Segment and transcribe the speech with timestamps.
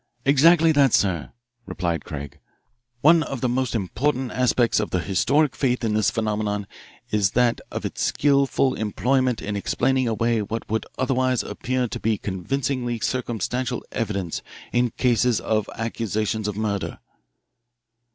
[0.25, 1.31] "Exactly that, sir,"
[1.67, 2.39] replied Craig.
[3.01, 6.65] "One of the most important aspects of the historic faith in this phenomenon
[7.11, 12.17] is that of its skilful employment in explaining away what would otherwise appear to be
[12.17, 14.41] convincing circumstantial evidence
[14.73, 16.97] in cases of accusations of murder."